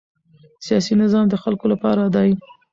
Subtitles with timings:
[0.65, 2.31] سیاسي نظام د خلکو لپاره دی